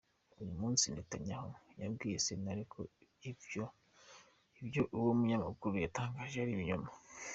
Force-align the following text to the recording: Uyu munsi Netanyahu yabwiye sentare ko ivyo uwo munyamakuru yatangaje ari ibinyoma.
Uyu 0.41 0.53
munsi 0.61 0.83
Netanyahu 0.93 1.49
yabwiye 1.81 2.17
sentare 2.25 2.61
ko 2.73 2.79
ivyo 4.61 4.83
uwo 4.97 5.11
munyamakuru 5.19 5.73
yatangaje 5.85 6.37
ari 6.39 6.53
ibinyoma. 6.55 6.89